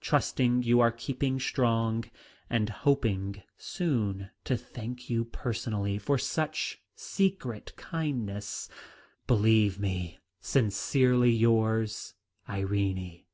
[0.00, 2.04] Trusting you are keeping strong,
[2.48, 8.70] and hoping soon to thank you personally for such secret kindness,
[9.26, 12.14] "Believe me, "Sincerely yours,
[12.48, 13.26] "IRENE.